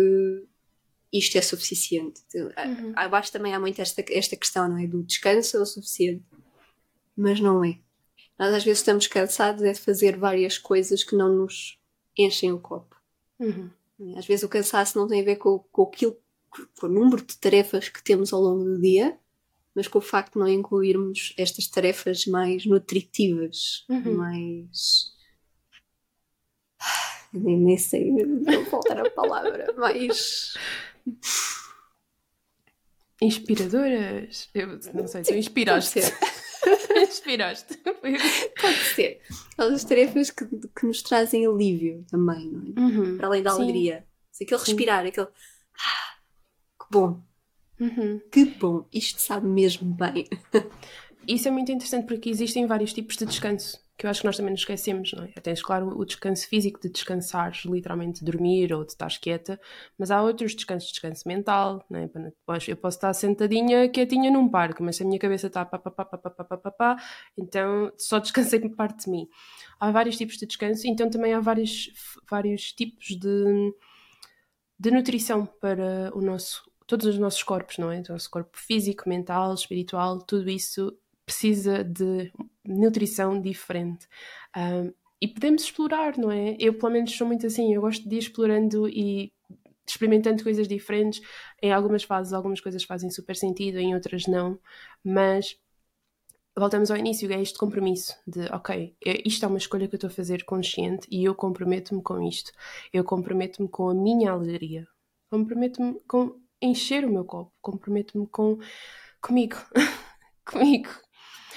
[1.12, 2.23] isto é suficiente.
[2.35, 2.92] Uhum.
[2.94, 4.87] Abaixo também há muito esta, esta questão, não é?
[4.87, 6.25] Do descanso é o suficiente.
[7.16, 7.79] Mas não é.
[8.38, 11.79] Nós às vezes estamos cansados é de fazer várias coisas que não nos
[12.16, 12.97] enchem o copo.
[13.38, 13.71] Uhum.
[14.16, 16.16] Às vezes o cansaço não tem a ver com, com aquilo,
[16.79, 19.18] com o número de tarefas que temos ao longo do dia,
[19.75, 24.14] mas com o facto de não incluirmos estas tarefas mais nutritivas, uhum.
[24.14, 25.16] mais.
[27.33, 30.55] Nem, nem sei, não faltar a palavra, mais
[33.21, 34.49] Inspiradoras?
[34.55, 36.01] Eu não sei, tu inspiraste.
[37.03, 37.77] inspiraste.
[38.61, 39.21] Pode ser.
[39.53, 42.81] Aquelas tarefas que, que nos trazem alívio também, não é?
[42.81, 43.16] Uhum.
[43.16, 43.62] Para além da Sim.
[43.62, 44.07] alegria.
[44.40, 44.66] Aquele Sim.
[44.66, 45.27] respirar, aquele.
[45.27, 46.18] Ah,
[46.81, 47.21] que bom.
[47.81, 48.21] Uhum.
[48.31, 48.87] Que bom.
[48.92, 50.29] Isto sabe mesmo bem.
[51.27, 54.37] Isso é muito interessante porque existem vários tipos de descanso que eu acho que nós
[54.37, 55.26] também nos esquecemos, não é?
[55.40, 59.61] Tens, claro, o descanso físico de descansares, literalmente dormir ou de estar quieta,
[59.98, 62.08] mas há outros descansos, descanso mental, não é?
[62.68, 65.90] Eu posso estar sentadinha, quietinha num parque, mas se a minha cabeça está pá, pá,
[65.90, 66.96] pá, pá, pá, pá, pá, pá,
[67.37, 69.28] então só descansei parte de mim.
[69.80, 71.90] Há vários tipos de descanso, então também há vários,
[72.30, 73.74] vários tipos de,
[74.78, 78.00] de nutrição para o nosso, todos os nossos corpos, não é?
[78.08, 82.32] O nosso corpo físico, mental, espiritual, tudo isso precisa de
[82.68, 84.07] nutrição diferente.
[84.57, 86.57] Um, e podemos explorar, não é?
[86.61, 89.33] Eu, pelo menos, sou muito assim, eu gosto de ir explorando e
[89.87, 91.20] experimentando coisas diferentes.
[91.62, 94.59] Em algumas fases, algumas coisas fazem super sentido, em outras não,
[95.02, 95.59] mas
[96.57, 100.09] voltamos ao início, é este compromisso de, ok, isto é uma escolha que eu estou
[100.09, 102.52] a fazer consciente e eu comprometo-me com isto.
[102.92, 104.87] Eu comprometo-me com a minha alegria.
[105.31, 107.52] Comprometo-me com encher o meu copo.
[107.61, 108.59] Comprometo-me com
[109.20, 109.57] comigo.
[110.44, 110.90] comigo.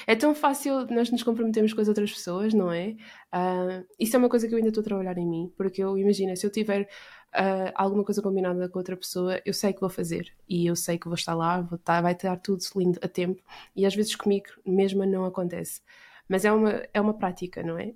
[0.05, 2.95] É tão fácil nós nos comprometermos com as outras pessoas, não é?
[3.33, 5.97] Uh, isso é uma coisa que eu ainda estou a trabalhar em mim, porque eu
[5.97, 9.89] imagino, se eu tiver uh, alguma coisa combinada com outra pessoa, eu sei que vou
[9.89, 13.07] fazer e eu sei que vou estar lá, vou estar, vai estar tudo lindo a
[13.07, 13.41] tempo
[13.75, 15.81] e às vezes comigo mesma não acontece.
[16.27, 17.93] Mas é uma, é uma prática, não é?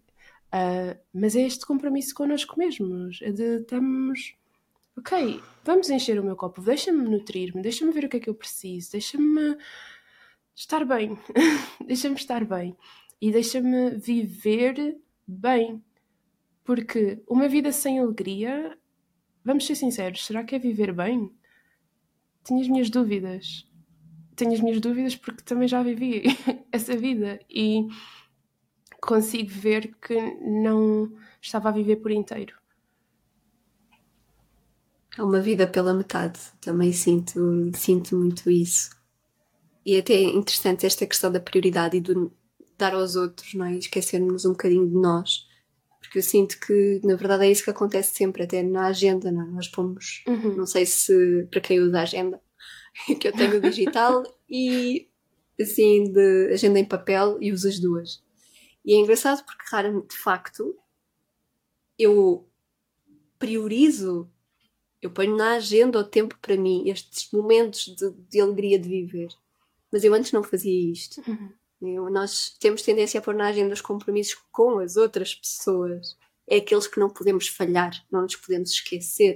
[0.53, 4.35] Uh, mas é este compromisso connosco mesmos, é de estamos
[4.97, 8.35] ok, vamos encher o meu copo, deixa-me nutrir-me, deixa-me ver o que é que eu
[8.35, 9.57] preciso, deixa-me
[10.55, 11.17] estar bem.
[11.85, 12.75] deixa-me estar bem.
[13.21, 15.83] E deixa-me viver bem.
[16.63, 18.77] Porque uma vida sem alegria,
[19.43, 21.31] vamos ser sinceros, será que é viver bem?
[22.43, 23.67] Tenho as minhas dúvidas.
[24.35, 26.23] Tenho as minhas dúvidas porque também já vivi
[26.71, 27.87] essa vida e
[28.99, 32.55] consigo ver que não estava a viver por inteiro.
[35.17, 37.39] É uma vida pela metade, também sinto,
[37.73, 38.89] sinto muito isso.
[39.85, 42.31] E é até interessante esta questão da prioridade e do
[42.77, 43.75] dar aos outros, não é?
[43.75, 45.47] Esquecermos um bocadinho de nós.
[45.99, 49.43] Porque eu sinto que, na verdade, é isso que acontece sempre, até na agenda, não
[49.43, 49.45] é?
[49.45, 50.55] Nós pomos, uhum.
[50.55, 52.41] não sei se para quem usa a agenda,
[53.19, 55.07] que eu tenho digital e
[55.59, 58.23] assim, de agenda em papel e uso as duas.
[58.83, 60.77] E é engraçado porque, raramente, de facto,
[61.97, 62.47] eu
[63.39, 64.29] priorizo,
[65.01, 69.29] eu ponho na agenda o tempo para mim, estes momentos de, de alegria de viver.
[69.95, 71.21] Mas eu antes não fazia isto.
[71.25, 71.53] Uhum.
[71.81, 76.17] Eu, nós temos tendência a pôr na agenda os compromissos com as outras pessoas.
[76.45, 79.35] É aqueles que não podemos falhar, não nos podemos esquecer.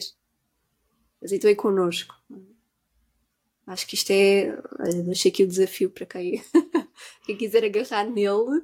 [1.21, 2.13] Mas então é connosco.
[3.65, 4.53] Acho que isto é.
[5.05, 6.43] Deixei aqui o desafio para quem,
[7.25, 8.61] quem quiser agarrar nele,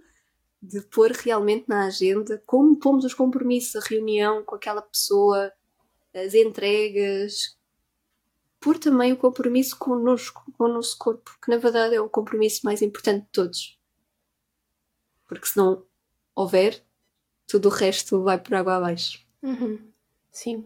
[0.61, 5.49] de pôr realmente na agenda como pomos os compromissos, a reunião com aquela pessoa,
[6.13, 7.55] as entregas,
[8.65, 12.61] por também o compromisso connosco, com o nosso corpo, que na verdade é o compromisso
[12.63, 13.79] mais importante de todos.
[15.27, 15.83] Porque se não
[16.33, 16.83] houver,
[17.45, 19.23] tudo o resto vai por água abaixo.
[19.43, 19.77] Uhum.
[20.31, 20.65] Sim,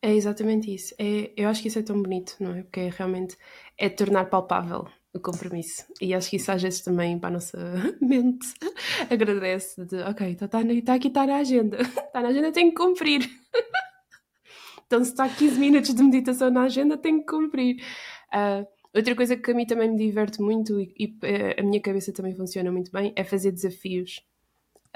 [0.00, 0.94] é exatamente isso.
[0.96, 2.62] É, eu acho que isso é tão bonito, não é?
[2.62, 3.36] Porque é realmente
[3.76, 5.86] é tornar palpável o compromisso.
[6.00, 7.58] E acho que isso às vezes também para a nossa
[8.00, 8.46] mente
[9.10, 11.78] agradece de ok, está tá, tá aqui, está na agenda.
[11.82, 13.28] Está na agenda, tenho que cumprir.
[14.90, 17.76] Então, se está 15 minutos de meditação na agenda, tenho que cumprir.
[18.34, 21.80] Uh, outra coisa que a mim também me diverte muito e, e, eh, a minha
[21.80, 24.20] cabeça também funciona muito bem é fazer desafios.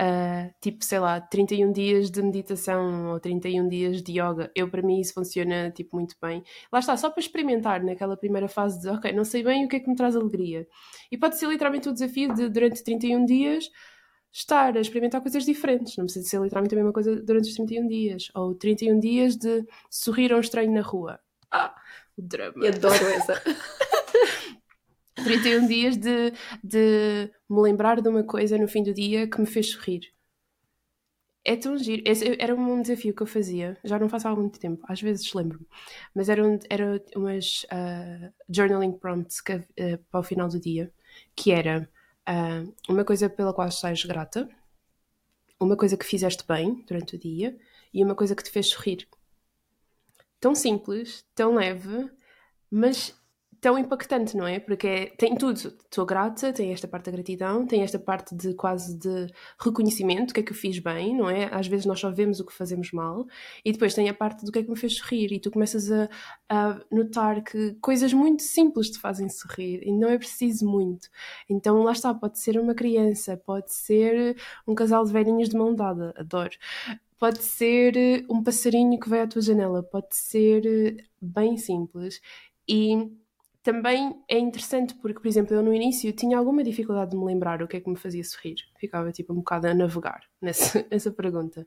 [0.00, 4.50] uh, tipo, sei lá, 31 dias de meditação ou 31 dias de yoga.
[4.56, 6.42] Eu, para mim, isso funciona, tipo, muito bem.
[6.72, 9.76] Lá está, só para experimentar naquela primeira fase de, ok, não sei bem o que
[9.76, 10.66] é que me traz alegria.
[11.12, 13.70] E pode ser literalmente o desafio de, durante 31 dias,
[14.34, 15.96] estar a experimentar coisas diferentes.
[15.96, 18.30] Não precisa ser literalmente a mesma coisa durante os 31 dias.
[18.34, 21.20] Ou 31 dias de sorrir a um estranho na rua.
[21.50, 21.74] Ah,
[22.18, 22.64] o drama.
[22.64, 23.40] Eu adoro essa.
[25.14, 29.46] 31 dias de, de me lembrar de uma coisa no fim do dia que me
[29.46, 30.12] fez sorrir.
[31.44, 32.02] É tão giro.
[32.04, 35.32] Esse era um desafio que eu fazia, já não faço há muito tempo, às vezes
[35.34, 35.66] lembro-me,
[36.14, 40.90] mas eram era umas uh, journaling prompts que, uh, para o final do dia,
[41.36, 41.86] que era
[42.28, 44.48] uh, uma coisa pela qual estás grata,
[45.58, 47.58] uma coisa que fizeste bem durante o dia
[47.92, 49.08] e uma coisa que te fez sorrir.
[50.40, 52.10] Tão simples, tão leve,
[52.70, 53.18] mas
[53.64, 54.60] tão impactante, não é?
[54.60, 55.56] Porque é, tem tudo.
[55.56, 59.26] Estou grata, tem esta parte da gratidão, tem esta parte de quase de
[59.58, 61.48] reconhecimento, o que é que eu fiz bem, não é?
[61.50, 63.26] Às vezes nós só vemos o que fazemos mal,
[63.64, 65.90] e depois tem a parte do que é que me fez sorrir, e tu começas
[65.90, 66.10] a,
[66.46, 71.08] a notar que coisas muito simples te fazem sorrir, e não é preciso muito.
[71.48, 74.36] Então lá está, pode ser uma criança, pode ser
[74.68, 76.52] um casal de velhinhos de mão dada, adoro
[77.18, 82.20] pode ser um passarinho que vai à tua janela, pode ser bem simples.
[82.68, 83.10] E
[83.64, 87.62] também é interessante porque, por exemplo, eu no início tinha alguma dificuldade de me lembrar
[87.62, 88.56] o que é que me fazia sorrir.
[88.78, 91.66] Ficava tipo um bocado a navegar nessa, nessa pergunta.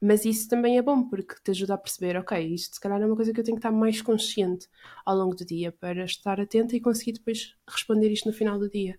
[0.00, 3.04] Mas isso também é bom porque te ajuda a perceber, ok, isto se calhar é
[3.04, 4.68] uma coisa que eu tenho que estar mais consciente
[5.04, 8.70] ao longo do dia para estar atenta e conseguir depois responder isto no final do
[8.70, 8.96] dia.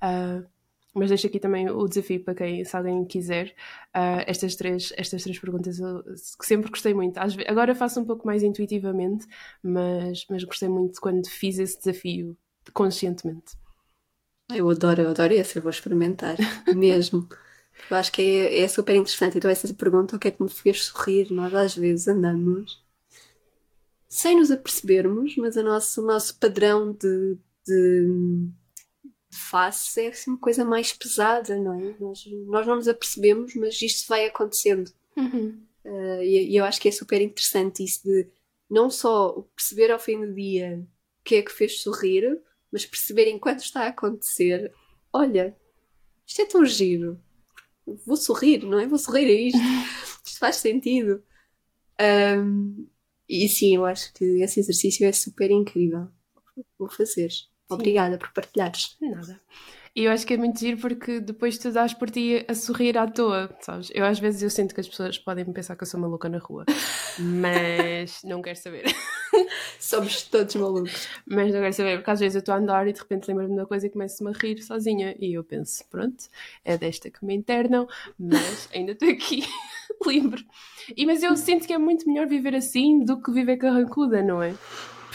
[0.00, 0.46] Uh,
[0.94, 3.54] mas deixo aqui também o desafio para quem, se alguém quiser,
[3.94, 7.18] uh, estas, três, estas três perguntas eu sempre gostei muito.
[7.18, 9.26] Vezes, agora faço um pouco mais intuitivamente,
[9.62, 12.36] mas, mas gostei muito quando fiz esse desafio
[12.72, 13.56] conscientemente.
[14.54, 16.36] Eu adoro, eu adoro esse, eu vou experimentar,
[16.74, 17.26] mesmo.
[17.90, 19.38] Eu acho que é, é super interessante.
[19.38, 21.32] Então, essa pergunta, o que é que me fez sorrir?
[21.32, 22.82] Nós às vezes andamos
[24.08, 28.50] sem nos apercebermos, mas a nosso, o nosso padrão de, de
[29.32, 31.94] face é assim uma coisa mais pesada, não é?
[31.98, 34.92] Nós, nós não nos apercebemos, mas isto vai acontecendo.
[35.16, 35.60] Uhum.
[35.84, 38.28] Uh, e, e, eu acho que é super interessante isso de
[38.70, 40.86] não só perceber ao fim do dia
[41.20, 42.40] o que é que fez sorrir,
[42.70, 44.72] mas perceber enquanto está a acontecer:
[45.12, 45.56] olha,
[46.26, 47.20] isto é tão giro,
[48.06, 48.86] vou sorrir, não é?
[48.86, 49.58] Vou sorrir a isto,
[50.24, 51.22] isto faz sentido.
[52.00, 52.86] Um,
[53.28, 56.08] e sim, eu acho que esse exercício é super incrível.
[56.78, 57.30] Vou fazer.
[57.68, 58.96] Obrigada por partilhares.
[59.00, 59.40] Nada.
[59.94, 62.96] E eu acho que é muito giro porque depois tu dás por ti a sorrir
[62.96, 63.90] à toa, sabes?
[63.94, 66.38] Eu às vezes eu sinto que as pessoas podem pensar que eu sou maluca na
[66.38, 66.64] rua,
[67.18, 68.84] mas não quero saber.
[69.78, 71.08] Somos todos malucos.
[71.26, 73.54] Mas não quero saber, porque às vezes eu estou a andar e de repente lembro-me
[73.54, 75.14] da coisa e começo-me a rir sozinha.
[75.20, 76.24] E eu penso, pronto,
[76.64, 77.86] é desta que me internam,
[78.18, 79.44] mas ainda estou aqui,
[80.06, 80.46] livre.
[80.96, 84.42] E, mas eu sinto que é muito melhor viver assim do que viver carrancuda, não
[84.42, 84.54] é?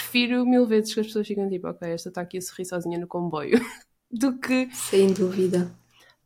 [0.08, 2.98] Prefiro mil vezes que as pessoas fiquem tipo, ok, esta está aqui a sorrir sozinha
[2.98, 3.60] no comboio,
[4.10, 4.74] do que.
[4.74, 5.76] Sem dúvida.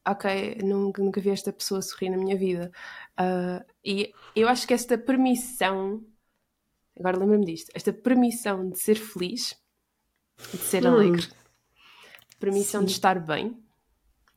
[0.08, 2.72] Ok, nunca, nunca vi esta pessoa sorrir na minha vida.
[3.20, 6.04] Uh, e eu acho que esta permissão,
[7.00, 9.56] agora lembra-me disto, esta permissão de ser feliz,
[10.52, 10.94] de ser hum.
[10.94, 11.28] alegre,
[12.40, 12.88] permissão Sim.
[12.88, 13.58] de estar bem,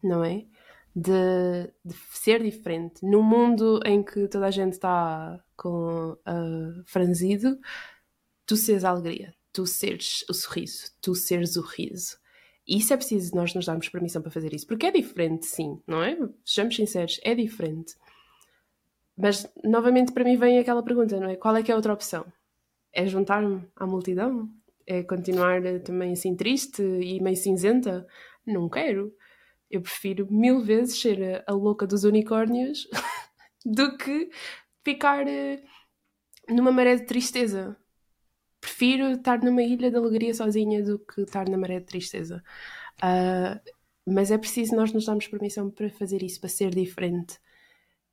[0.03, 0.45] não é?
[0.97, 3.05] De, de, ser diferente.
[3.05, 7.59] Num mundo em que toda a gente está com uh, franzido,
[8.47, 12.19] tu seres a alegria, tu seres o sorriso, tu seres o riso.
[12.67, 15.81] E isso é preciso nós nos darmos permissão para fazer isso, porque é diferente, sim,
[15.87, 16.17] não é?
[16.45, 17.95] Sejamos sinceros, é diferente.
[19.17, 21.37] Mas, novamente, para mim vem aquela pergunta, não é?
[21.37, 22.27] Qual é que é a outra opção?
[22.93, 24.49] É juntar-me à multidão?
[24.87, 28.07] É continuar também assim triste e meio cinzenta?
[28.47, 29.15] Não quero.
[29.71, 32.89] Eu prefiro mil vezes ser a louca dos unicórnios
[33.65, 34.31] do que
[34.85, 35.63] ficar eh,
[36.49, 37.77] numa maré de tristeza
[38.65, 42.43] prefiro estar numa ilha de alegria sozinha do que estar na maré de tristeza.
[42.97, 43.61] Uh,
[44.07, 47.39] mas é preciso nós nos darmos permissão para fazer isso, para ser diferente.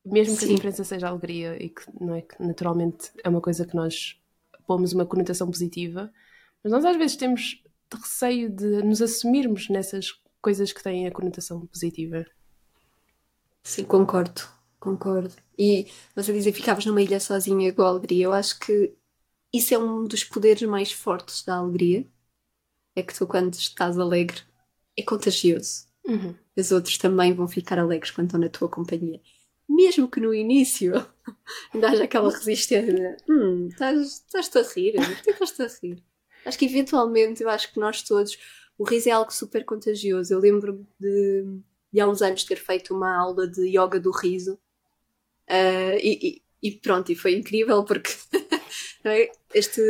[0.05, 0.51] Mesmo que Sim.
[0.51, 3.75] a diferença seja a alegria e que, não é, que naturalmente é uma coisa que
[3.75, 4.19] nós
[4.67, 6.11] pomos uma conotação positiva,
[6.63, 11.65] mas nós às vezes temos receio de nos assumirmos nessas coisas que têm a conotação
[11.65, 12.25] positiva.
[13.63, 14.41] Sim, concordo,
[14.79, 15.33] concordo.
[15.57, 18.25] E você dizia que ficavas numa ilha sozinha com a alegria.
[18.25, 18.95] Eu acho que
[19.53, 22.05] isso é um dos poderes mais fortes da alegria.
[22.95, 24.41] É que tu, quando estás alegre,
[24.97, 25.87] é contagioso.
[26.05, 26.35] Uhum.
[26.57, 29.21] Os outros também vão ficar alegres quando estão na tua companhia.
[29.69, 30.93] Mesmo que no início
[31.73, 33.17] ainda haja aquela resistência.
[33.29, 34.93] Hum, estás-te a rir?
[34.93, 36.03] Por que estás-te a rir?
[36.45, 38.37] Acho que eventualmente, eu acho que nós todos.
[38.77, 40.33] O riso é algo super contagioso.
[40.33, 44.53] Eu lembro de de há uns anos ter feito uma aula de yoga do riso.
[45.49, 48.11] Uh, e, e, e, pronto, e foi incrível porque
[49.03, 49.31] é?
[49.53, 49.81] Este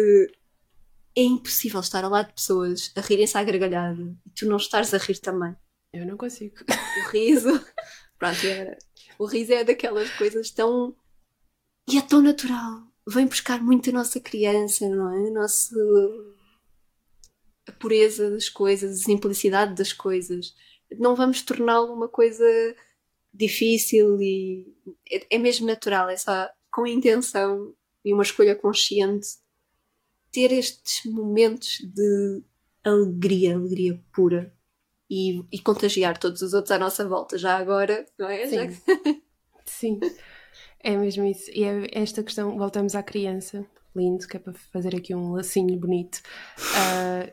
[1.16, 4.94] é impossível estar ao lado de pessoas a rirem-se à gargalhada e tu não estares
[4.94, 5.56] a rir também.
[5.94, 6.56] Eu não consigo.
[6.70, 7.50] O riso.
[8.18, 8.78] Pronto, era.
[9.20, 10.96] O riso é daquelas coisas tão.
[11.90, 12.84] E é tão natural.
[13.08, 15.28] Vem buscar muito a nossa criança, não é?
[15.28, 15.76] A nossa.
[17.68, 20.56] A pureza das coisas, a simplicidade das coisas.
[20.98, 22.46] Não vamos torná-lo uma coisa
[23.34, 24.74] difícil e.
[25.12, 29.28] É, é mesmo natural, é só com intenção e uma escolha consciente
[30.32, 32.42] ter estes momentos de
[32.84, 34.54] alegria, alegria pura
[35.10, 38.48] e, e, contagiar todos os outros à nossa volta, já agora, não é?
[38.48, 39.22] Sim.
[39.66, 40.00] Sim,
[40.80, 41.52] é mesmo isso.
[41.52, 43.66] E é esta questão, voltamos à criança,
[43.96, 46.22] lindo, que é para fazer aqui um lacinho bonito.
[46.58, 47.32] Uh,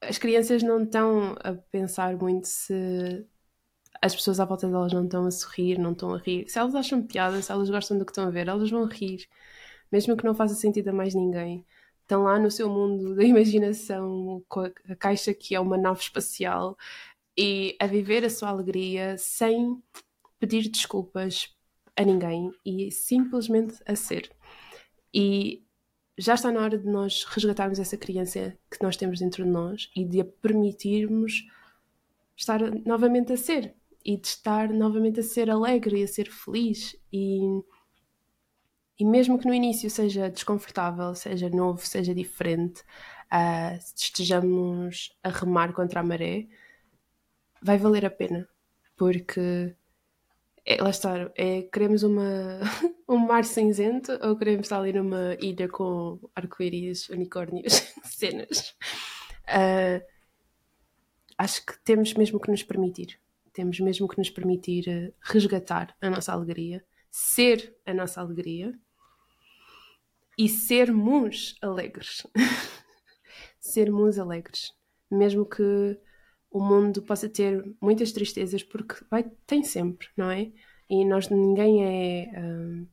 [0.00, 3.26] as crianças não estão a pensar muito se
[4.02, 6.48] as pessoas à volta delas não estão a sorrir, não estão a rir.
[6.48, 9.26] Se elas acham piada, se elas gostam do que estão a ver, elas vão rir,
[9.90, 11.64] mesmo que não faça sentido a mais ninguém
[12.06, 16.78] estão lá no seu mundo da imaginação, com a, caixa que é uma nave espacial,
[17.36, 19.82] e a viver a sua alegria sem
[20.38, 21.54] pedir desculpas
[21.96, 24.30] a ninguém e simplesmente a ser.
[25.12, 25.64] E
[26.16, 29.90] já está na hora de nós resgatarmos essa criança que nós temos dentro de nós
[29.94, 31.46] e de a permitirmos
[32.36, 36.96] estar novamente a ser e de estar novamente a ser alegre e a ser feliz
[37.12, 37.40] e
[38.98, 42.82] e mesmo que no início seja desconfortável, seja novo, seja diferente,
[43.32, 46.46] uh, estejamos a remar contra a maré,
[47.60, 48.48] vai valer a pena.
[48.96, 49.74] Porque
[50.64, 52.60] é, lá está, é, queremos uma,
[53.06, 58.74] um mar cinzento ou queremos estar ali numa ilha com arco-íris, unicórnios, cenas.
[59.46, 60.02] Uh,
[61.36, 63.20] acho que temos mesmo que nos permitir.
[63.52, 68.78] Temos mesmo que nos permitir resgatar a nossa alegria, ser a nossa alegria
[70.36, 72.26] e sermos alegres.
[73.58, 74.72] sermos alegres.
[75.10, 75.98] Mesmo que
[76.50, 80.50] o mundo possa ter muitas tristezas, porque vai, tem sempre, não é?
[80.88, 82.86] E nós, ninguém é um,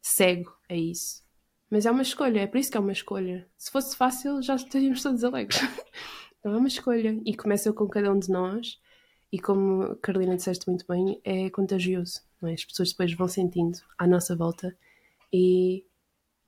[0.00, 1.24] cego a isso.
[1.70, 3.48] Mas é uma escolha, é por isso que é uma escolha.
[3.56, 5.60] Se fosse fácil, já estaríamos todos alegres.
[6.38, 8.80] então é uma escolha e começa com cada um de nós.
[9.32, 12.20] E como Carolina disseste muito bem, é contagioso.
[12.40, 12.52] Não é?
[12.52, 14.76] As pessoas depois vão sentindo à nossa volta
[15.32, 15.84] e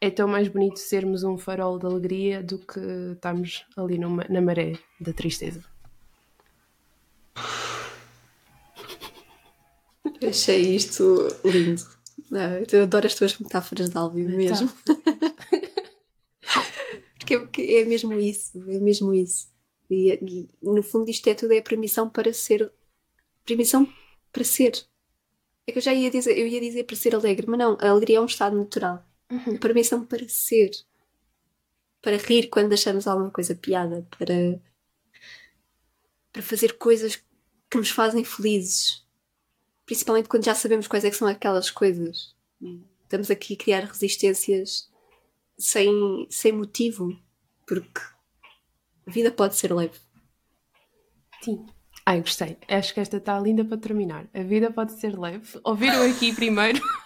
[0.00, 2.80] é tão mais bonito sermos um farol de alegria do que
[3.12, 5.64] estarmos ali numa, na maré da tristeza.
[10.26, 11.82] Achei isto lindo.
[12.30, 14.70] Não, eu adoro as tuas metáforas de Alvin mesmo.
[17.18, 19.48] Porque é, é, mesmo isso, é mesmo isso.
[19.90, 22.72] E, e, no fundo isto é tudo é permissão para ser
[23.44, 23.88] permissão
[24.32, 24.84] para ser.
[25.66, 27.88] É que eu já ia dizer, eu ia dizer para ser alegre, mas não, a
[27.88, 29.05] alegria é um estado natural.
[29.30, 29.58] Uhum.
[29.58, 30.70] Permissão para ser.
[32.00, 34.06] Para rir quando achamos alguma coisa piada.
[34.16, 34.60] Para,
[36.32, 37.16] para fazer coisas
[37.70, 39.04] que nos fazem felizes.
[39.84, 42.34] Principalmente quando já sabemos quais é são aquelas coisas.
[43.02, 44.90] Estamos aqui a criar resistências
[45.58, 47.18] sem, sem motivo.
[47.66, 48.00] Porque
[49.06, 49.98] a vida pode ser leve.
[51.42, 51.66] Sim.
[52.04, 52.56] Ai, gostei.
[52.68, 54.28] Acho que esta está linda para terminar.
[54.32, 55.58] A vida pode ser leve.
[55.64, 56.80] Ouviram aqui primeiro?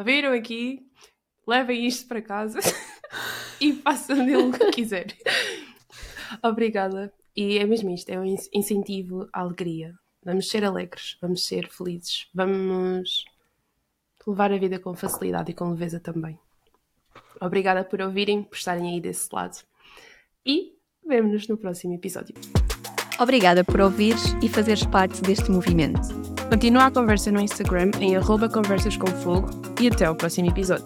[0.00, 0.86] viram aqui,
[1.46, 2.60] levem isto para casa
[3.60, 5.16] e façam dele o que quiserem.
[6.42, 7.12] Obrigada.
[7.36, 9.94] E é mesmo isto, é um incentivo à alegria.
[10.24, 13.24] Vamos ser alegres, vamos ser felizes, vamos
[14.26, 16.38] levar a vida com facilidade e com leveza também.
[17.40, 19.58] Obrigada por ouvirem, por estarem aí desse lado.
[20.46, 22.34] E vemo-nos no próximo episódio.
[23.18, 26.31] Obrigada por ouvires e fazeres parte deste movimento.
[26.52, 29.48] Continua a conversa no Instagram em arroba conversas com fogo
[29.80, 30.84] e até o próximo episódio.